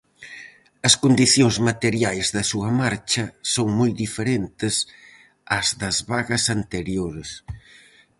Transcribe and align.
As 0.87 0.93
condicións 1.03 1.55
materiais 1.69 2.27
da 2.35 2.43
súa 2.51 2.69
marcha 2.81 3.23
son 3.53 3.67
moi 3.79 3.91
diferentes 4.03 4.75
ás 5.57 5.67
das 5.81 5.97
vagas 6.11 6.43
anteriores. 6.57 7.29